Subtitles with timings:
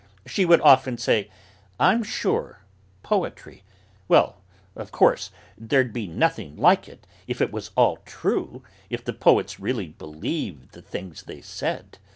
[0.25, 1.29] She would often say:
[1.79, 2.63] "I'm sure,
[3.03, 3.61] poetry;
[4.07, 4.41] well,
[4.75, 9.59] of course, there'd be nothing like it if it was all true, if the poets
[9.59, 11.99] really believed the things they said.